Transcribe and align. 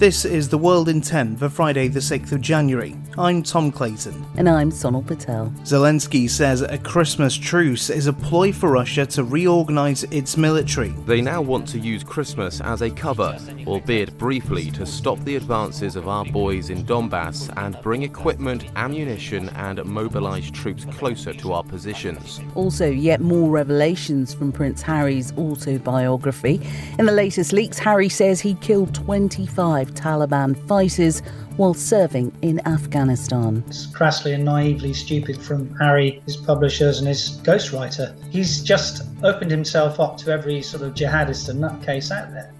This 0.00 0.24
is 0.24 0.48
The 0.48 0.56
World 0.56 0.88
in 0.88 1.02
10 1.02 1.36
for 1.36 1.50
Friday, 1.50 1.86
the 1.86 2.00
6th 2.00 2.32
of 2.32 2.40
January. 2.40 2.96
I'm 3.18 3.42
Tom 3.42 3.70
Clayton. 3.70 4.24
And 4.38 4.48
I'm 4.48 4.70
Sonal 4.70 5.06
Patel. 5.06 5.52
Zelensky 5.64 6.30
says 6.30 6.62
a 6.62 6.78
Christmas 6.78 7.34
truce 7.34 7.90
is 7.90 8.06
a 8.06 8.12
ploy 8.14 8.50
for 8.50 8.70
Russia 8.70 9.04
to 9.04 9.24
reorganize 9.24 10.04
its 10.04 10.38
military. 10.38 10.88
They 11.04 11.20
now 11.20 11.42
want 11.42 11.68
to 11.68 11.78
use 11.78 12.02
Christmas 12.02 12.62
as 12.62 12.80
a 12.80 12.88
cover, 12.88 13.36
albeit 13.66 14.16
briefly, 14.16 14.70
to 14.70 14.86
stop 14.86 15.18
the 15.18 15.36
advances 15.36 15.96
of 15.96 16.08
our 16.08 16.24
boys 16.24 16.70
in 16.70 16.86
Donbass 16.86 17.52
and 17.58 17.78
bring 17.82 18.02
equipment, 18.02 18.64
ammunition, 18.76 19.50
and 19.50 19.84
mobilize 19.84 20.50
troops 20.50 20.86
closer 20.86 21.34
to 21.34 21.52
our 21.52 21.62
positions. 21.62 22.40
Also, 22.54 22.88
yet 22.88 23.20
more 23.20 23.50
revelations 23.50 24.32
from 24.32 24.50
Prince 24.50 24.80
Harry's 24.80 25.36
autobiography. 25.36 26.58
In 26.98 27.04
the 27.04 27.12
latest 27.12 27.52
leaks, 27.52 27.78
Harry 27.78 28.08
says 28.08 28.40
he 28.40 28.54
killed 28.54 28.94
25 28.94 29.89
Taliban 29.90 30.56
fighters 30.66 31.20
while 31.56 31.74
serving 31.74 32.32
in 32.42 32.66
Afghanistan. 32.66 33.62
It's 33.66 33.86
crassly 33.86 34.34
and 34.34 34.44
naively 34.44 34.94
stupid 34.94 35.40
from 35.40 35.74
Harry, 35.76 36.22
his 36.24 36.36
publishers, 36.36 36.98
and 36.98 37.08
his 37.08 37.38
ghostwriter. 37.42 38.14
He's 38.30 38.62
just 38.62 39.02
opened 39.22 39.50
himself 39.50 40.00
up 40.00 40.16
to 40.18 40.30
every 40.30 40.62
sort 40.62 40.82
of 40.82 40.94
jihadist 40.94 41.48
and 41.48 41.60
nutcase 41.60 42.10
out 42.10 42.32
there. 42.32 42.52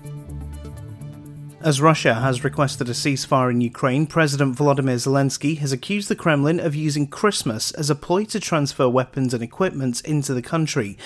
As 1.62 1.78
Russia 1.78 2.14
has 2.14 2.42
requested 2.42 2.88
a 2.88 2.92
ceasefire 2.92 3.51
in 3.51 3.60
Ukraine, 3.60 4.06
President 4.06 4.56
Volodymyr 4.56 4.96
Zelensky 4.96 5.59
has 5.59 5.73
accused 5.73 6.09
the 6.09 6.16
Kremlin 6.16 6.59
of 6.59 6.74
using 6.74 7.06
Christmas 7.06 7.70
as 7.73 7.90
a 7.90 7.95
ploy 7.95 8.24
to 8.24 8.40
transfer 8.40 8.88
weapons 8.88 9.34
and 9.34 9.42
equipment 9.42 10.01
into 10.01 10.32
the 10.32 10.40
country. 10.40 10.96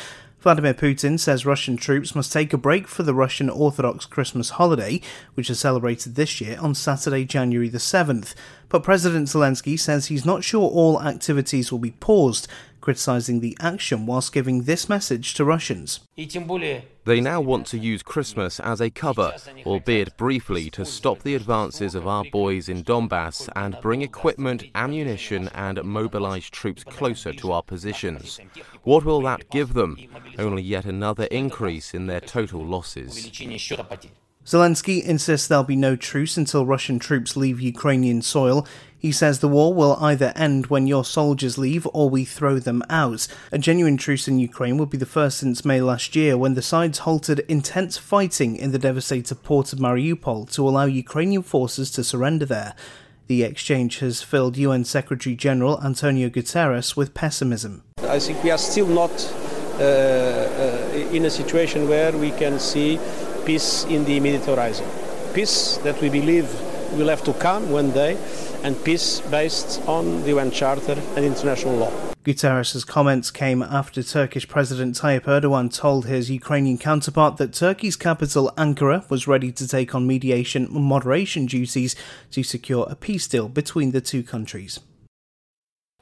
Vladimir 0.44 0.74
Putin 0.74 1.18
says 1.18 1.46
Russian 1.46 1.78
troops 1.78 2.14
must 2.14 2.30
take 2.30 2.52
a 2.52 2.58
break 2.58 2.86
for 2.86 3.02
the 3.02 3.14
Russian 3.14 3.48
Orthodox 3.48 4.04
Christmas 4.04 4.50
holiday, 4.50 5.00
which 5.32 5.48
is 5.48 5.58
celebrated 5.58 6.16
this 6.16 6.38
year 6.38 6.58
on 6.60 6.74
Saturday, 6.74 7.24
January 7.24 7.70
the 7.70 7.78
7th. 7.78 8.34
But 8.68 8.82
President 8.82 9.28
Zelensky 9.28 9.80
says 9.80 10.08
he's 10.08 10.26
not 10.26 10.44
sure 10.44 10.68
all 10.68 11.00
activities 11.00 11.72
will 11.72 11.78
be 11.78 11.92
paused 11.92 12.46
criticising 12.84 13.40
the 13.40 13.56
action 13.60 14.04
whilst 14.04 14.30
giving 14.30 14.64
this 14.64 14.90
message 14.90 15.32
to 15.32 15.42
Russians. 15.42 16.00
They 17.06 17.18
now 17.18 17.40
want 17.40 17.66
to 17.68 17.78
use 17.78 18.02
Christmas 18.02 18.60
as 18.60 18.78
a 18.82 18.90
cover, 18.90 19.32
albeit 19.64 20.18
briefly, 20.18 20.68
to 20.70 20.84
stop 20.84 21.20
the 21.22 21.34
advances 21.34 21.94
of 21.94 22.06
our 22.06 22.24
boys 22.30 22.68
in 22.68 22.84
Donbass 22.84 23.48
and 23.56 23.78
bring 23.80 24.02
equipment, 24.02 24.64
ammunition, 24.74 25.48
and 25.54 25.82
mobilize 25.82 26.50
troops 26.50 26.84
closer 26.84 27.32
to 27.32 27.52
our 27.52 27.62
positions. 27.62 28.38
What 28.82 29.06
will 29.06 29.22
that 29.22 29.48
give 29.48 29.72
them? 29.72 29.96
Only 30.38 30.62
yet 30.62 30.84
another 30.84 31.24
increase 31.24 31.94
in 31.94 32.06
their 32.06 32.20
total 32.20 32.62
losses. 32.62 33.30
Zelensky 34.46 35.02
insists 35.02 35.48
there'll 35.48 35.64
be 35.64 35.74
no 35.74 35.96
truce 35.96 36.36
until 36.36 36.66
Russian 36.66 36.98
troops 36.98 37.34
leave 37.34 37.62
Ukrainian 37.62 38.20
soil. 38.20 38.66
He 38.98 39.10
says 39.10 39.38
the 39.38 39.48
war 39.48 39.72
will 39.72 39.96
either 40.00 40.34
end 40.36 40.66
when 40.66 40.86
your 40.86 41.04
soldiers 41.04 41.56
leave 41.56 41.86
or 41.94 42.10
we 42.10 42.26
throw 42.26 42.58
them 42.58 42.82
out. 42.90 43.26
A 43.52 43.58
genuine 43.58 43.96
truce 43.96 44.28
in 44.28 44.38
Ukraine 44.38 44.76
would 44.76 44.90
be 44.90 44.98
the 44.98 45.06
first 45.06 45.38
since 45.38 45.64
May 45.64 45.80
last 45.80 46.14
year 46.14 46.36
when 46.36 46.54
the 46.54 46.62
sides 46.62 47.00
halted 47.00 47.40
intense 47.48 47.96
fighting 47.96 48.56
in 48.56 48.72
the 48.72 48.78
devastated 48.78 49.42
port 49.42 49.72
of 49.72 49.78
Mariupol 49.78 50.50
to 50.52 50.68
allow 50.68 50.84
Ukrainian 50.84 51.42
forces 51.42 51.90
to 51.92 52.04
surrender 52.04 52.44
there. 52.44 52.74
The 53.26 53.44
exchange 53.44 54.00
has 54.00 54.20
filled 54.20 54.58
UN 54.58 54.84
Secretary 54.84 55.34
General 55.34 55.82
Antonio 55.82 56.28
Guterres 56.28 56.94
with 56.94 57.14
pessimism. 57.14 57.82
I 58.02 58.18
think 58.18 58.44
we 58.44 58.50
are 58.50 58.58
still 58.58 58.86
not 58.86 59.10
uh, 59.80 59.82
uh, 59.82 61.08
in 61.12 61.24
a 61.24 61.30
situation 61.30 61.88
where 61.88 62.12
we 62.12 62.30
can 62.32 62.60
see 62.60 63.00
peace 63.44 63.84
in 63.84 64.04
the 64.04 64.16
immediate 64.16 64.44
horizon. 64.44 64.86
Peace 65.34 65.78
that 65.78 66.00
we 66.00 66.08
believe 66.08 66.48
will 66.92 67.08
have 67.08 67.22
to 67.24 67.32
come 67.34 67.70
one 67.70 67.90
day 67.90 68.16
and 68.62 68.82
peace 68.84 69.20
based 69.20 69.80
on 69.86 70.22
the 70.22 70.30
UN 70.30 70.50
Charter 70.50 70.96
and 71.16 71.24
international 71.24 71.76
law. 71.76 71.92
Guterres' 72.24 72.86
comments 72.86 73.30
came 73.30 73.62
after 73.62 74.02
Turkish 74.02 74.48
President 74.48 74.94
Tayyip 74.94 75.24
Erdogan 75.24 75.70
told 75.70 76.06
his 76.06 76.30
Ukrainian 76.30 76.78
counterpart 76.78 77.36
that 77.36 77.52
Turkey's 77.52 77.96
capital, 77.96 78.50
Ankara, 78.56 79.08
was 79.10 79.28
ready 79.28 79.52
to 79.52 79.68
take 79.68 79.94
on 79.94 80.06
mediation 80.06 80.64
and 80.64 80.84
moderation 80.84 81.44
duties 81.44 81.94
to 82.30 82.42
secure 82.42 82.86
a 82.88 82.94
peace 82.94 83.26
deal 83.28 83.48
between 83.48 83.90
the 83.90 84.00
two 84.00 84.22
countries. 84.22 84.80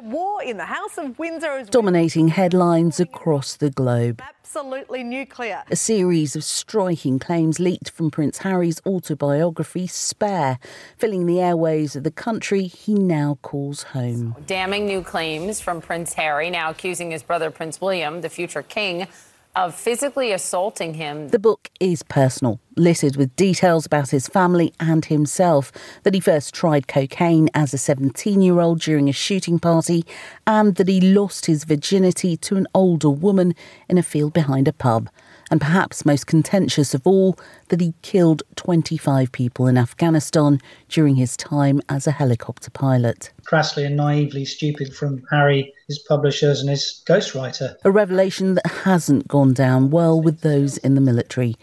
War 0.02 0.42
in 0.42 0.56
the 0.56 0.64
House 0.64 0.98
of 0.98 1.16
Windsor 1.16 1.58
is 1.58 1.68
dominating 1.68 2.26
headlines 2.26 2.98
across 2.98 3.54
the 3.54 3.70
globe. 3.70 4.20
Absolutely 4.20 5.04
nuclear. 5.04 5.62
A 5.70 5.76
series 5.76 6.34
of 6.34 6.42
striking 6.42 7.20
claims 7.20 7.60
leaked 7.60 7.88
from 7.88 8.10
Prince 8.10 8.38
Harry's 8.38 8.80
autobiography, 8.84 9.86
Spare, 9.86 10.58
filling 10.98 11.26
the 11.26 11.40
airways 11.40 11.94
of 11.94 12.02
the 12.02 12.10
country 12.10 12.64
he 12.64 12.94
now 12.94 13.38
calls 13.42 13.84
home. 13.84 14.34
Damning 14.44 14.86
new 14.86 15.02
claims 15.02 15.60
from 15.60 15.80
Prince 15.80 16.14
Harry, 16.14 16.50
now 16.50 16.70
accusing 16.70 17.12
his 17.12 17.22
brother 17.22 17.52
Prince 17.52 17.80
William, 17.80 18.22
the 18.22 18.28
future 18.28 18.62
king, 18.62 19.06
of 19.54 19.74
physically 19.74 20.32
assaulting 20.32 20.94
him. 20.94 21.28
The 21.28 21.38
book 21.38 21.70
is 21.78 22.02
personal, 22.02 22.58
littered 22.76 23.16
with 23.16 23.36
details 23.36 23.84
about 23.84 24.10
his 24.10 24.26
family 24.26 24.72
and 24.80 25.04
himself 25.04 25.70
that 26.04 26.14
he 26.14 26.20
first 26.20 26.54
tried 26.54 26.88
cocaine 26.88 27.50
as 27.54 27.74
a 27.74 27.78
17 27.78 28.40
year 28.40 28.60
old 28.60 28.80
during 28.80 29.08
a 29.08 29.12
shooting 29.12 29.58
party, 29.58 30.04
and 30.46 30.76
that 30.76 30.88
he 30.88 31.00
lost 31.00 31.46
his 31.46 31.64
virginity 31.64 32.36
to 32.38 32.56
an 32.56 32.66
older 32.74 33.10
woman 33.10 33.54
in 33.88 33.98
a 33.98 34.02
field 34.02 34.32
behind 34.32 34.68
a 34.68 34.72
pub 34.72 35.10
and 35.52 35.60
perhaps 35.60 36.06
most 36.06 36.26
contentious 36.26 36.94
of 36.94 37.06
all, 37.06 37.38
that 37.68 37.82
he 37.82 37.92
killed 38.00 38.42
25 38.56 39.30
people 39.32 39.66
in 39.66 39.76
Afghanistan 39.76 40.58
during 40.88 41.16
his 41.16 41.36
time 41.36 41.82
as 41.90 42.06
a 42.06 42.10
helicopter 42.10 42.70
pilot. 42.70 43.30
Crassly 43.44 43.84
and 43.84 43.94
naively 43.94 44.46
stupid 44.46 44.94
from 44.94 45.22
Harry, 45.30 45.74
his 45.88 45.98
publishers, 45.98 46.60
and 46.60 46.70
his 46.70 47.02
ghostwriter. 47.06 47.76
A 47.84 47.90
revelation 47.90 48.54
that 48.54 48.66
hasn't 48.66 49.28
gone 49.28 49.52
down 49.52 49.90
well 49.90 50.18
with 50.18 50.40
those 50.40 50.78
in 50.78 50.94
the 50.94 51.02
military. 51.02 51.54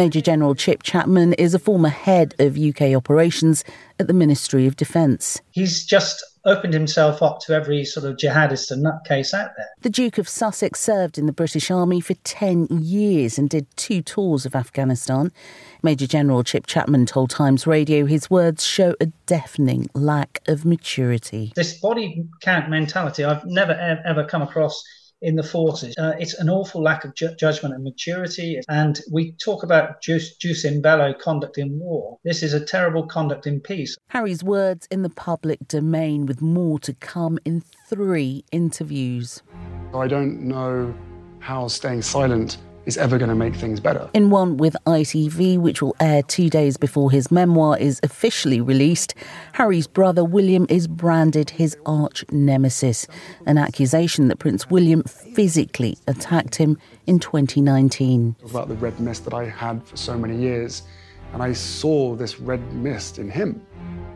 Major 0.00 0.22
General 0.22 0.54
Chip 0.54 0.82
Chapman 0.82 1.34
is 1.34 1.52
a 1.52 1.58
former 1.58 1.90
head 1.90 2.34
of 2.38 2.56
UK 2.56 2.96
operations 2.96 3.64
at 3.98 4.06
the 4.06 4.14
Ministry 4.14 4.66
of 4.66 4.74
Defence. 4.74 5.42
He's 5.50 5.84
just 5.84 6.24
opened 6.46 6.72
himself 6.72 7.22
up 7.22 7.40
to 7.40 7.52
every 7.52 7.84
sort 7.84 8.06
of 8.06 8.16
jihadist 8.16 8.70
and 8.70 8.82
nutcase 8.82 9.34
out 9.34 9.50
there. 9.58 9.68
The 9.82 9.90
Duke 9.90 10.16
of 10.16 10.26
Sussex 10.26 10.80
served 10.80 11.18
in 11.18 11.26
the 11.26 11.34
British 11.34 11.70
Army 11.70 12.00
for 12.00 12.14
10 12.14 12.68
years 12.70 13.36
and 13.36 13.50
did 13.50 13.66
two 13.76 14.00
tours 14.00 14.46
of 14.46 14.54
Afghanistan. 14.54 15.32
Major 15.82 16.06
General 16.06 16.44
Chip 16.44 16.64
Chapman 16.66 17.04
told 17.04 17.28
Times 17.28 17.66
Radio 17.66 18.06
his 18.06 18.30
words 18.30 18.64
show 18.64 18.94
a 19.02 19.06
deafening 19.26 19.86
lack 19.92 20.40
of 20.48 20.64
maturity. 20.64 21.52
This 21.56 21.78
body 21.78 22.26
count 22.40 22.70
mentality 22.70 23.22
I've 23.22 23.44
never 23.44 23.74
ever 24.06 24.24
come 24.24 24.40
across 24.40 24.82
in 25.22 25.36
the 25.36 25.42
forces. 25.42 25.94
Uh, 25.98 26.14
it's 26.18 26.34
an 26.34 26.48
awful 26.48 26.82
lack 26.82 27.04
of 27.04 27.14
ju- 27.14 27.34
judgment 27.36 27.74
and 27.74 27.84
maturity. 27.84 28.60
And 28.68 29.00
we 29.10 29.32
talk 29.32 29.62
about 29.62 30.00
jus, 30.00 30.36
jus 30.36 30.64
in 30.64 30.80
bello, 30.80 31.12
conduct 31.12 31.58
in 31.58 31.78
war. 31.78 32.18
This 32.24 32.42
is 32.42 32.54
a 32.54 32.64
terrible 32.64 33.06
conduct 33.06 33.46
in 33.46 33.60
peace. 33.60 33.96
Harry's 34.08 34.42
words 34.42 34.86
in 34.90 35.02
the 35.02 35.10
public 35.10 35.66
domain, 35.68 36.26
with 36.26 36.40
more 36.40 36.78
to 36.80 36.94
come 36.94 37.38
in 37.44 37.62
three 37.88 38.44
interviews. 38.52 39.42
I 39.94 40.06
don't 40.06 40.42
know 40.42 40.94
how 41.40 41.68
staying 41.68 42.02
silent 42.02 42.58
is 42.86 42.96
ever 42.96 43.18
going 43.18 43.28
to 43.28 43.34
make 43.34 43.54
things 43.54 43.80
better. 43.80 44.08
In 44.14 44.30
one 44.30 44.56
with 44.56 44.76
ITV, 44.86 45.58
which 45.58 45.82
will 45.82 45.94
air 46.00 46.22
two 46.22 46.48
days 46.48 46.76
before 46.76 47.10
his 47.10 47.30
memoir 47.30 47.78
is 47.78 48.00
officially 48.02 48.60
released, 48.60 49.14
Harry's 49.52 49.86
brother 49.86 50.24
William 50.24 50.66
is 50.68 50.88
branded 50.88 51.50
his 51.50 51.76
arch 51.86 52.24
nemesis, 52.30 53.06
an 53.46 53.58
accusation 53.58 54.28
that 54.28 54.38
Prince 54.38 54.70
William 54.70 55.02
physically 55.04 55.98
attacked 56.06 56.56
him 56.56 56.78
in 57.06 57.18
2019. 57.18 58.36
About 58.48 58.68
the 58.68 58.74
red 58.76 58.98
mist 59.00 59.24
that 59.24 59.34
I 59.34 59.44
had 59.44 59.82
for 59.84 59.96
so 59.96 60.16
many 60.16 60.36
years, 60.36 60.82
and 61.32 61.42
I 61.42 61.52
saw 61.52 62.14
this 62.14 62.40
red 62.40 62.60
mist 62.72 63.18
in 63.18 63.30
him. 63.30 63.64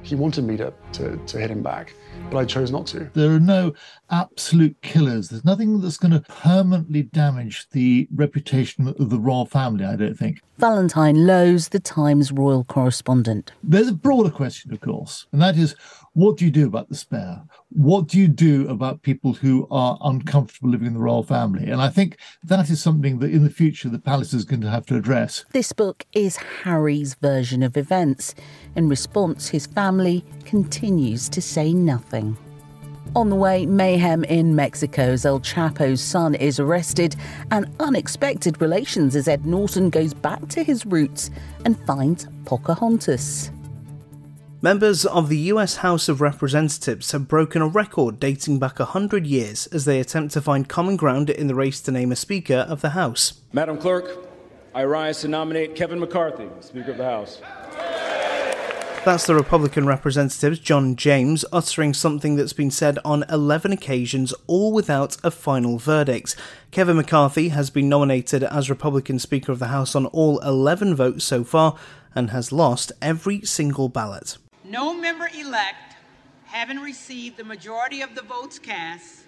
He 0.02 0.14
wanted 0.14 0.44
me 0.44 0.56
to, 0.58 0.72
to, 0.92 1.16
to 1.16 1.38
hit 1.38 1.50
him 1.50 1.62
back 1.62 1.94
but 2.30 2.38
I 2.38 2.44
chose 2.44 2.70
not 2.70 2.86
to. 2.88 3.10
There 3.14 3.32
are 3.32 3.40
no 3.40 3.74
absolute 4.10 4.80
killers. 4.82 5.28
There's 5.28 5.44
nothing 5.44 5.80
that's 5.80 5.96
going 5.96 6.12
to 6.12 6.20
permanently 6.20 7.02
damage 7.02 7.68
the 7.70 8.08
reputation 8.14 8.88
of 8.88 9.10
the 9.10 9.18
royal 9.18 9.46
family, 9.46 9.84
I 9.84 9.96
don't 9.96 10.18
think. 10.18 10.40
Valentine 10.58 11.26
Low, 11.26 11.56
the 11.58 11.80
Times 11.80 12.32
royal 12.32 12.64
correspondent. 12.64 13.52
There's 13.62 13.88
a 13.88 13.94
broader 13.94 14.30
question, 14.30 14.72
of 14.72 14.80
course, 14.80 15.26
and 15.32 15.42
that 15.42 15.56
is 15.56 15.74
what 16.14 16.36
do 16.36 16.44
you 16.44 16.50
do 16.52 16.68
about 16.68 16.88
the 16.88 16.94
spare? 16.94 17.42
What 17.70 18.06
do 18.06 18.18
you 18.18 18.28
do 18.28 18.68
about 18.68 19.02
people 19.02 19.32
who 19.32 19.66
are 19.68 19.98
uncomfortable 20.00 20.70
living 20.70 20.86
in 20.86 20.94
the 20.94 21.00
royal 21.00 21.24
family? 21.24 21.68
And 21.68 21.82
I 21.82 21.88
think 21.88 22.18
that 22.44 22.70
is 22.70 22.80
something 22.80 23.18
that 23.18 23.32
in 23.32 23.42
the 23.42 23.50
future 23.50 23.88
the 23.88 23.98
palace 23.98 24.32
is 24.32 24.44
going 24.44 24.60
to 24.60 24.70
have 24.70 24.86
to 24.86 24.96
address. 24.96 25.44
This 25.52 25.72
book 25.72 26.06
is 26.12 26.36
Harry's 26.36 27.14
version 27.14 27.64
of 27.64 27.76
events. 27.76 28.36
In 28.76 28.88
response, 28.88 29.48
his 29.48 29.66
family 29.66 30.24
continues 30.44 31.28
to 31.30 31.42
say 31.42 31.72
nothing. 31.72 32.03
On 33.16 33.30
the 33.30 33.36
way, 33.36 33.66
mayhem 33.66 34.24
in 34.24 34.56
Mexico's 34.56 35.24
El 35.24 35.40
Chapo's 35.40 36.00
son 36.00 36.34
is 36.34 36.58
arrested, 36.58 37.14
and 37.50 37.72
unexpected 37.78 38.60
relations 38.60 39.14
as 39.14 39.28
Ed 39.28 39.46
Norton 39.46 39.90
goes 39.90 40.14
back 40.14 40.48
to 40.48 40.64
his 40.64 40.84
roots 40.84 41.30
and 41.64 41.78
finds 41.86 42.26
Pocahontas. 42.44 43.50
Members 44.62 45.04
of 45.04 45.28
the 45.28 45.36
US 45.52 45.76
House 45.76 46.08
of 46.08 46.22
Representatives 46.22 47.12
have 47.12 47.28
broken 47.28 47.60
a 47.60 47.68
record 47.68 48.18
dating 48.18 48.58
back 48.58 48.78
100 48.78 49.26
years 49.26 49.66
as 49.66 49.84
they 49.84 50.00
attempt 50.00 50.32
to 50.32 50.40
find 50.40 50.68
common 50.68 50.96
ground 50.96 51.28
in 51.28 51.48
the 51.48 51.54
race 51.54 51.82
to 51.82 51.92
name 51.92 52.10
a 52.10 52.16
Speaker 52.16 52.66
of 52.66 52.80
the 52.80 52.90
House. 52.90 53.42
Madam 53.52 53.76
Clerk, 53.76 54.26
I 54.74 54.84
rise 54.84 55.20
to 55.20 55.28
nominate 55.28 55.76
Kevin 55.76 56.00
McCarthy, 56.00 56.48
Speaker 56.60 56.92
of 56.92 56.96
the 56.96 57.04
House. 57.04 57.42
That's 59.04 59.26
the 59.26 59.34
Republican 59.34 59.84
representatives, 59.84 60.58
John 60.58 60.96
James, 60.96 61.44
uttering 61.52 61.92
something 61.92 62.36
that's 62.36 62.54
been 62.54 62.70
said 62.70 62.98
on 63.04 63.26
11 63.28 63.70
occasions, 63.70 64.32
all 64.46 64.72
without 64.72 65.18
a 65.22 65.30
final 65.30 65.76
verdict. 65.76 66.34
Kevin 66.70 66.96
McCarthy 66.96 67.50
has 67.50 67.68
been 67.68 67.86
nominated 67.90 68.42
as 68.42 68.70
Republican 68.70 69.18
Speaker 69.18 69.52
of 69.52 69.58
the 69.58 69.66
House 69.66 69.94
on 69.94 70.06
all 70.06 70.38
11 70.38 70.94
votes 70.94 71.22
so 71.22 71.44
far 71.44 71.76
and 72.14 72.30
has 72.30 72.50
lost 72.50 72.92
every 73.02 73.42
single 73.42 73.90
ballot. 73.90 74.38
No 74.64 74.94
member 74.94 75.28
elect 75.38 75.96
having 76.44 76.78
received 76.78 77.36
the 77.36 77.44
majority 77.44 78.00
of 78.00 78.14
the 78.14 78.22
votes 78.22 78.58
cast, 78.58 79.24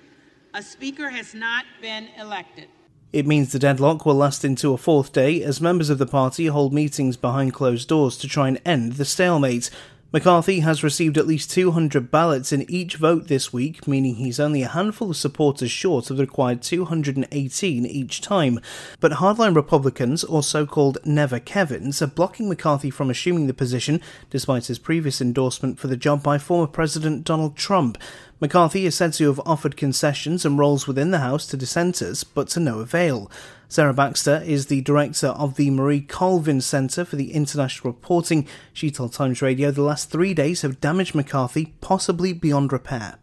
a 0.54 0.62
Speaker 0.62 1.10
has 1.10 1.34
not 1.34 1.66
been 1.82 2.08
elected. 2.18 2.68
It 3.12 3.26
means 3.26 3.52
the 3.52 3.58
deadlock 3.58 4.04
will 4.04 4.14
last 4.14 4.44
into 4.44 4.72
a 4.72 4.76
fourth 4.76 5.12
day 5.12 5.42
as 5.42 5.60
members 5.60 5.90
of 5.90 5.98
the 5.98 6.06
party 6.06 6.46
hold 6.46 6.74
meetings 6.74 7.16
behind 7.16 7.54
closed 7.54 7.88
doors 7.88 8.18
to 8.18 8.28
try 8.28 8.48
and 8.48 8.60
end 8.64 8.94
the 8.94 9.04
stalemate. 9.04 9.70
McCarthy 10.16 10.60
has 10.60 10.82
received 10.82 11.18
at 11.18 11.26
least 11.26 11.50
200 11.50 12.10
ballots 12.10 12.50
in 12.50 12.64
each 12.70 12.96
vote 12.96 13.28
this 13.28 13.52
week, 13.52 13.86
meaning 13.86 14.14
he's 14.14 14.40
only 14.40 14.62
a 14.62 14.68
handful 14.68 15.10
of 15.10 15.16
supporters 15.18 15.70
short 15.70 16.08
of 16.08 16.16
the 16.16 16.22
required 16.22 16.62
218 16.62 17.84
each 17.84 18.22
time. 18.22 18.58
But 18.98 19.12
hardline 19.12 19.54
Republicans, 19.54 20.24
or 20.24 20.42
so 20.42 20.64
called 20.64 20.96
Never 21.04 21.38
Kevins, 21.38 22.00
are 22.00 22.06
blocking 22.06 22.48
McCarthy 22.48 22.88
from 22.88 23.10
assuming 23.10 23.46
the 23.46 23.52
position, 23.52 24.00
despite 24.30 24.68
his 24.68 24.78
previous 24.78 25.20
endorsement 25.20 25.78
for 25.78 25.88
the 25.88 25.98
job 25.98 26.22
by 26.22 26.38
former 26.38 26.66
President 26.66 27.24
Donald 27.24 27.54
Trump. 27.54 27.98
McCarthy 28.40 28.86
is 28.86 28.94
said 28.94 29.12
to 29.14 29.26
have 29.26 29.40
offered 29.44 29.76
concessions 29.76 30.46
and 30.46 30.58
roles 30.58 30.86
within 30.86 31.10
the 31.10 31.18
House 31.18 31.46
to 31.48 31.58
dissenters, 31.58 32.24
but 32.24 32.48
to 32.48 32.60
no 32.60 32.78
avail. 32.78 33.30
Sarah 33.68 33.92
Baxter 33.92 34.42
is 34.46 34.66
the 34.66 34.80
director 34.82 35.28
of 35.28 35.56
the 35.56 35.70
Marie 35.70 36.00
Colvin 36.00 36.60
Centre 36.60 37.04
for 37.04 37.16
the 37.16 37.32
International 37.32 37.92
Reporting. 37.92 38.46
She 38.72 38.90
told 38.90 39.12
Times 39.12 39.42
Radio 39.42 39.70
the 39.70 39.82
last 39.82 40.10
three 40.10 40.34
days 40.34 40.62
have 40.62 40.80
damaged 40.80 41.14
McCarthy, 41.14 41.74
possibly 41.80 42.32
beyond 42.32 42.72
repair. 42.72 43.18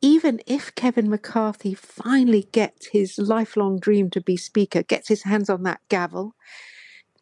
Even 0.00 0.40
if 0.46 0.74
Kevin 0.74 1.10
McCarthy 1.10 1.74
finally 1.74 2.48
gets 2.52 2.88
his 2.88 3.18
lifelong 3.18 3.78
dream 3.78 4.10
to 4.10 4.20
be 4.20 4.36
Speaker, 4.36 4.82
gets 4.82 5.08
his 5.08 5.24
hands 5.24 5.50
on 5.50 5.62
that 5.64 5.80
gavel, 5.88 6.34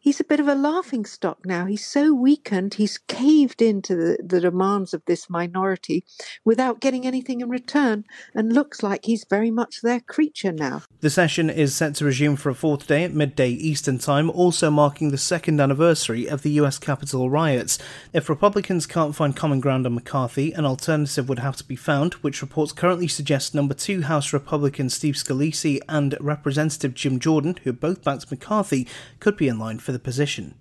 he's 0.01 0.19
a 0.19 0.25
bit 0.25 0.39
of 0.39 0.47
a 0.47 0.55
laughing 0.55 1.05
stock 1.05 1.45
now. 1.45 1.65
He's 1.65 1.85
so 1.85 2.13
weakened, 2.13 2.73
he's 2.73 2.97
caved 2.97 3.61
into 3.61 3.95
the, 3.95 4.17
the, 4.21 4.41
demands 4.41 4.93
of 4.93 5.05
this 5.05 5.29
minority 5.29 6.03
without 6.43 6.81
getting 6.81 7.05
anything 7.05 7.41
in 7.41 7.49
return 7.49 8.03
and 8.33 8.51
looks 8.51 8.81
like 8.81 9.05
he's 9.05 9.23
very 9.29 9.51
much 9.51 9.81
their 9.81 9.99
creature 9.99 10.51
now. 10.51 10.81
The 10.99 11.11
session 11.11 11.49
is 11.49 11.75
set 11.75 11.93
to 11.95 12.05
resume 12.05 12.35
for 12.35 12.49
a 12.49 12.55
fourth 12.55 12.87
day 12.87 13.03
at 13.03 13.13
midday 13.13 13.49
Eastern 13.49 13.99
Time, 13.99 14.31
also 14.31 14.71
marking 14.71 15.11
the 15.11 15.17
second 15.17 15.61
anniversary 15.61 16.27
of 16.27 16.41
the 16.41 16.51
US 16.51 16.79
Capitol 16.79 17.29
riots. 17.29 17.77
If 18.11 18.29
Republicans 18.29 18.87
can't 18.87 19.15
find 19.15 19.35
common 19.35 19.59
ground 19.59 19.85
on 19.85 19.93
McCarthy, 19.93 20.51
an 20.53 20.65
alternative 20.65 21.29
would 21.29 21.39
have 21.39 21.57
to 21.57 21.63
be 21.63 21.75
found, 21.75 22.15
which 22.15 22.41
reports 22.41 22.71
currently 22.71 23.07
suggest 23.07 23.53
number 23.53 23.75
two 23.75 24.01
House 24.01 24.33
Republican 24.33 24.89
Steve 24.89 25.15
Scalise 25.15 25.79
and 25.87 26.17
Representative 26.19 26.95
Jim 26.95 27.19
Jordan, 27.19 27.57
who 27.63 27.71
both 27.71 28.03
backed 28.03 28.31
McCarthy, 28.31 28.87
could 29.19 29.37
be 29.37 29.47
in 29.47 29.59
line 29.59 29.77
for 29.77 29.90
for 29.91 29.97
the 29.97 29.99
position. 29.99 30.55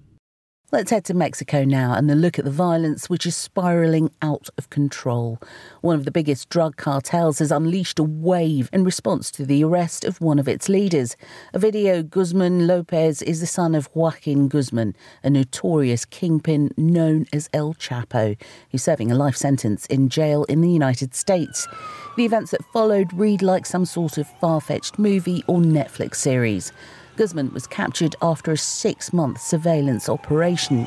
Let's 0.73 0.91
head 0.93 1.05
to 1.06 1.15
Mexico 1.15 1.65
now 1.65 1.94
and 1.94 2.21
look 2.21 2.38
at 2.38 2.44
the 2.44 2.50
violence 2.50 3.11
which 3.11 3.27
is 3.27 3.35
spiralling 3.35 4.11
out 4.23 4.49
of 4.56 4.71
control. 4.71 5.41
One 5.81 5.97
of 5.97 6.05
the 6.05 6.12
biggest 6.12 6.49
drug 6.49 6.77
cartels 6.77 7.41
has 7.41 7.50
unleashed 7.50 7.99
a 7.99 8.05
wave 8.05 8.71
in 8.73 8.85
response 8.85 9.32
to 9.32 9.44
the 9.44 9.65
arrest 9.65 10.05
of 10.05 10.21
one 10.21 10.38
of 10.38 10.47
its 10.47 10.69
leaders. 10.69 11.17
Ovidio 11.55 12.09
Guzman 12.09 12.69
Lopez 12.69 13.21
is 13.23 13.41
the 13.41 13.47
son 13.47 13.75
of 13.75 13.88
Joaquin 13.94 14.49
Guzman, 14.49 14.94
a 15.25 15.31
notorious 15.31 16.05
kingpin 16.05 16.71
known 16.77 17.27
as 17.32 17.50
El 17.53 17.75
Chapo, 17.75 18.41
who's 18.71 18.85
serving 18.85 19.11
a 19.11 19.17
life 19.17 19.37
sentence 19.37 19.87
in 19.87 20.09
jail 20.09 20.44
in 20.44 20.61
the 20.61 20.71
United 20.71 21.15
States. 21.17 21.67
The 22.17 22.25
events 22.25 22.53
that 22.53 22.65
followed 22.73 23.12
read 23.12 23.43
like 23.43 23.67
some 23.67 23.85
sort 23.85 24.19
of 24.19 24.29
far 24.41 24.61
fetched 24.61 25.00
movie 25.00 25.43
or 25.49 25.59
Netflix 25.59 26.17
series. 26.17 26.73
Guzman 27.17 27.53
was 27.53 27.67
captured 27.67 28.17
after 28.23 28.53
a 28.53 28.57
six 28.57 29.12
month 29.12 29.41
surveillance 29.41 30.09
operation. 30.09 30.87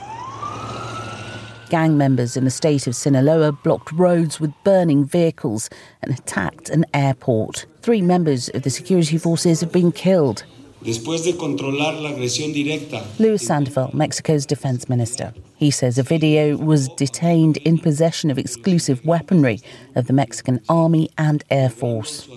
Gang 1.69 1.97
members 1.97 2.37
in 2.37 2.43
the 2.43 2.51
state 2.51 2.85
of 2.87 2.95
Sinaloa 2.95 3.51
blocked 3.51 3.91
roads 3.93 4.39
with 4.39 4.51
burning 4.63 5.05
vehicles 5.05 5.69
and 6.01 6.13
attacked 6.13 6.69
an 6.69 6.85
airport. 6.93 7.65
Three 7.81 8.01
members 8.01 8.49
of 8.49 8.61
the 8.61 8.69
security 8.69 9.17
forces 9.17 9.61
have 9.61 9.71
been 9.71 9.91
killed. 9.91 10.43
Después 10.85 11.23
de 11.23 11.37
controlar 11.37 11.93
la 11.95 12.09
agresión 12.09 12.51
directa. 12.51 13.03
Luis 13.17 13.43
Sandoval, 13.43 13.89
Mexico's 13.93 14.45
defense 14.45 14.89
minister. 14.89 15.33
He 15.55 15.71
says 15.71 15.97
Ovidio 15.97 16.57
was 16.57 16.89
detained 16.97 17.55
in 17.57 17.77
possession 17.77 18.29
of 18.29 18.37
exclusive 18.37 19.05
weaponry 19.05 19.61
of 19.95 20.07
the 20.07 20.13
Mexican 20.13 20.59
Army 20.67 21.09
and 21.17 21.41
Air 21.49 21.69
Force. 21.69 22.27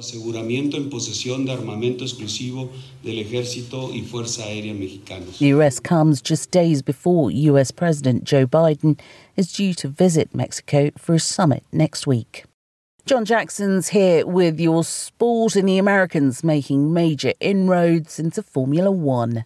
The 5.41 5.53
arrest 5.53 5.83
comes 5.83 6.23
just 6.23 6.51
days 6.53 6.83
before 6.83 7.31
US 7.33 7.71
President 7.73 8.25
Joe 8.25 8.47
Biden 8.47 9.01
is 9.35 9.53
due 9.53 9.75
to 9.75 9.89
visit 9.89 10.35
Mexico 10.35 10.91
for 10.97 11.15
a 11.15 11.19
summit 11.19 11.65
next 11.73 12.07
week. 12.07 12.45
John 13.07 13.25
Jackson's 13.25 13.91
here 13.91 14.27
with 14.27 14.59
your 14.59 14.83
sport 14.83 15.55
and 15.55 15.69
the 15.69 15.79
Americans 15.79 16.43
making 16.43 16.93
major 16.93 17.35
inroads 17.39 18.19
into 18.19 18.43
Formula 18.43 18.91
One. 18.91 19.45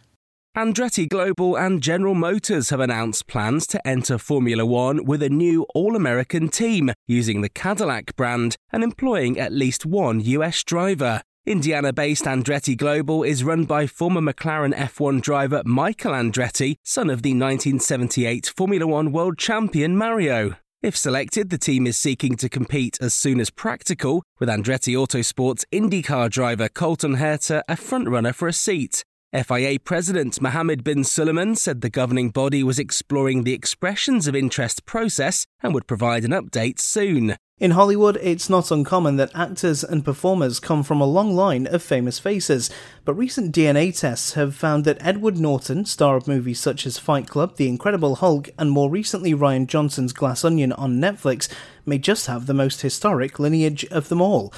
Andretti 0.57 1.07
Global 1.07 1.57
and 1.59 1.83
General 1.83 2.15
Motors 2.15 2.71
have 2.71 2.81
announced 2.81 3.27
plans 3.27 3.67
to 3.67 3.87
enter 3.87 4.17
Formula 4.17 4.65
One 4.65 5.05
with 5.05 5.23
a 5.23 5.29
new 5.29 5.67
All 5.75 5.95
American 5.95 6.49
team 6.49 6.91
using 7.07 7.43
the 7.43 7.51
Cadillac 7.51 8.17
brand 8.17 8.57
and 8.73 8.83
employing 8.83 9.39
at 9.39 9.53
least 9.53 9.85
one 9.85 10.21
US 10.21 10.65
driver. 10.65 11.21
Indiana 11.45 11.93
based 11.93 12.25
Andretti 12.25 12.75
Global 12.75 13.23
is 13.23 13.45
run 13.45 13.67
by 13.67 13.87
former 13.87 14.23
McLaren 14.23 14.75
F1 14.75 15.21
driver 15.21 15.61
Michael 15.67 16.12
Andretti, 16.12 16.77
son 16.83 17.11
of 17.11 17.21
the 17.21 17.35
1978 17.35 18.55
Formula 18.57 18.87
One 18.87 19.12
world 19.12 19.37
champion 19.37 19.99
Mario. 19.99 20.57
If 20.82 20.97
selected, 20.97 21.50
the 21.50 21.59
team 21.59 21.87
is 21.87 21.99
seeking 21.99 22.37
to 22.37 22.49
compete 22.49 22.97
as 23.02 23.12
soon 23.12 23.38
as 23.38 23.50
practical, 23.50 24.23
with 24.38 24.49
Andretti 24.49 24.97
Autosport's 24.97 25.66
IndyCar 25.71 26.31
driver 26.31 26.71
Colton 26.71 27.16
Herta 27.16 27.61
a 27.69 27.75
frontrunner 27.75 28.35
for 28.35 28.49
a 28.49 28.52
seat. 28.55 29.05
FIA 29.35 29.78
President 29.78 30.40
Mohammed 30.40 30.83
Ben 30.83 31.00
Sulayem 31.00 31.55
said 31.55 31.83
the 31.83 31.90
governing 31.90 32.31
body 32.31 32.62
was 32.62 32.78
exploring 32.78 33.45
the 33.45 33.52
expressions 33.52 34.26
of 34.26 34.35
interest 34.35 34.87
process 34.87 35.45
and 35.62 35.75
would 35.75 35.87
provide 35.87 36.25
an 36.25 36.31
update 36.31 36.78
soon. 36.78 37.37
In 37.61 37.73
Hollywood, 37.73 38.19
it's 38.23 38.49
not 38.49 38.71
uncommon 38.71 39.17
that 39.17 39.37
actors 39.37 39.85
and 39.85 40.02
performers 40.02 40.59
come 40.59 40.83
from 40.83 40.99
a 40.99 41.07
long 41.07 41.37
line 41.37 41.67
of 41.67 41.83
famous 41.83 42.19
faces, 42.19 42.71
but 43.05 43.12
recent 43.12 43.55
DNA 43.55 43.95
tests 43.95 44.33
have 44.33 44.57
found 44.57 44.87
that 44.87 44.97
Edward 45.02 45.37
Norton, 45.37 45.85
star 45.85 46.17
of 46.17 46.26
movies 46.26 46.59
such 46.59 46.87
as 46.87 46.97
Fight 46.97 47.29
Club, 47.29 47.57
The 47.57 47.69
Incredible 47.69 48.14
Hulk, 48.14 48.49
and 48.59 48.71
more 48.71 48.88
recently 48.88 49.35
Rian 49.35 49.67
Johnson's 49.67 50.14
Glass 50.14 50.43
Onion 50.43 50.73
on 50.73 51.02
Netflix, 51.02 51.50
may 51.85 51.99
just 51.99 52.29
have 52.29 52.47
the 52.47 52.55
most 52.55 52.81
historic 52.81 53.38
lineage 53.38 53.85
of 53.90 54.09
them 54.09 54.23
all. 54.23 54.55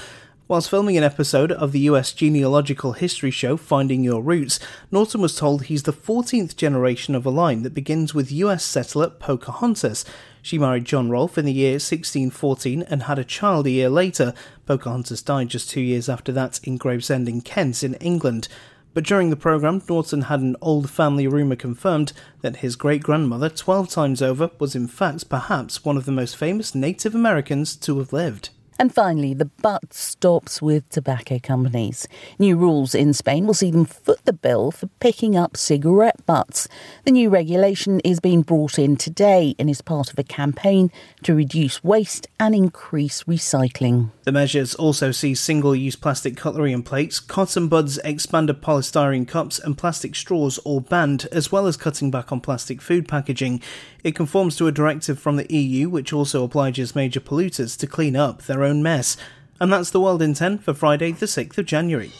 Whilst 0.47 0.69
filming 0.69 0.97
an 0.97 1.03
episode 1.03 1.51
of 1.51 1.73
the 1.73 1.79
US 1.81 2.13
genealogical 2.13 2.93
history 2.93 3.31
show 3.31 3.57
Finding 3.57 4.05
Your 4.05 4.21
Roots, 4.21 4.61
Norton 4.91 5.19
was 5.19 5.35
told 5.35 5.63
he's 5.63 5.83
the 5.83 5.91
14th 5.91 6.55
generation 6.55 7.15
of 7.15 7.25
a 7.25 7.29
line 7.29 7.63
that 7.63 7.73
begins 7.73 8.13
with 8.13 8.31
US 8.31 8.63
settler 8.63 9.09
Pocahontas, 9.09 10.05
she 10.43 10.59
married 10.59 10.83
John 10.83 11.09
Rolfe 11.09 11.37
in 11.37 11.45
the 11.45 11.53
year 11.53 11.75
1614 11.75 12.83
and 12.83 13.03
had 13.03 13.17
a 13.17 13.23
child 13.23 13.65
a 13.65 13.71
year 13.71 13.89
later. 13.89 14.33
Pocahontas 14.65 15.21
died 15.21 15.47
just 15.47 15.69
two 15.69 15.79
years 15.79 16.09
after 16.09 16.33
that 16.33 16.59
in 16.63 16.75
Gravesend 16.75 17.29
in 17.29 17.39
Kent, 17.39 17.81
in 17.81 17.93
England. 17.95 18.49
But 18.93 19.05
during 19.05 19.29
the 19.29 19.37
programme, 19.37 19.81
Norton 19.87 20.23
had 20.23 20.41
an 20.41 20.57
old 20.61 20.89
family 20.89 21.27
rumour 21.27 21.55
confirmed 21.55 22.11
that 22.41 22.57
his 22.57 22.75
great 22.75 23.01
grandmother, 23.01 23.47
12 23.47 23.89
times 23.89 24.21
over, 24.21 24.51
was 24.59 24.75
in 24.75 24.87
fact 24.87 25.29
perhaps 25.29 25.85
one 25.85 25.95
of 25.95 26.03
the 26.03 26.11
most 26.11 26.35
famous 26.35 26.75
Native 26.75 27.15
Americans 27.15 27.77
to 27.77 27.97
have 27.99 28.11
lived. 28.11 28.49
And 28.79 28.93
finally, 28.93 29.33
the 29.33 29.45
butt 29.45 29.93
stops 29.93 30.61
with 30.61 30.87
tobacco 30.89 31.39
companies. 31.41 32.07
New 32.39 32.57
rules 32.57 32.95
in 32.95 33.13
Spain 33.13 33.45
will 33.45 33.53
see 33.53 33.71
them 33.71 33.85
foot 33.85 34.19
the 34.25 34.33
bill 34.33 34.71
for 34.71 34.87
picking 34.99 35.35
up 35.35 35.55
cigarette 35.55 36.25
butts. 36.25 36.67
The 37.05 37.11
new 37.11 37.29
regulation 37.29 37.99
is 38.01 38.19
being 38.19 38.41
brought 38.41 38.79
in 38.79 38.97
today 38.97 39.55
and 39.59 39.69
is 39.69 39.81
part 39.81 40.11
of 40.11 40.19
a 40.19 40.23
campaign 40.23 40.91
to 41.23 41.35
reduce 41.35 41.83
waste 41.83 42.27
and 42.39 42.55
increase 42.55 43.23
recycling. 43.23 44.11
The 44.23 44.31
measures 44.31 44.73
also 44.75 45.11
see 45.11 45.35
single 45.35 45.75
use 45.75 45.95
plastic 45.95 46.37
cutlery 46.37 46.71
and 46.73 46.85
plates, 46.85 47.19
cotton 47.19 47.67
buds, 47.67 47.97
expanded 47.99 48.61
polystyrene 48.61 49.27
cups, 49.27 49.59
and 49.59 49.77
plastic 49.77 50.15
straws 50.15 50.57
all 50.59 50.79
banned, 50.79 51.27
as 51.31 51.51
well 51.51 51.67
as 51.67 51.77
cutting 51.77 52.09
back 52.09 52.31
on 52.31 52.39
plastic 52.39 52.81
food 52.81 53.07
packaging. 53.07 53.61
It 54.03 54.15
conforms 54.15 54.55
to 54.57 54.67
a 54.67 54.71
directive 54.71 55.19
from 55.19 55.37
the 55.37 55.53
EU, 55.53 55.89
which 55.89 56.13
also 56.13 56.43
obliges 56.43 56.95
major 56.95 57.19
polluters 57.19 57.77
to 57.79 57.87
clean 57.87 58.15
up 58.15 58.41
own 58.63 58.83
mess. 58.83 59.17
And 59.59 59.71
that's 59.71 59.89
the 59.89 60.01
world 60.01 60.21
in 60.21 60.33
10 60.33 60.59
for 60.59 60.73
Friday, 60.73 61.11
the 61.11 61.25
6th 61.25 61.57
of 61.57 61.65
January. 61.65 62.11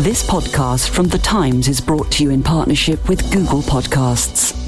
This 0.00 0.22
podcast 0.28 0.90
from 0.90 1.08
The 1.08 1.18
Times 1.18 1.66
is 1.68 1.80
brought 1.80 2.10
to 2.12 2.24
you 2.24 2.30
in 2.30 2.42
partnership 2.42 3.08
with 3.08 3.32
Google 3.32 3.62
Podcasts. 3.62 4.67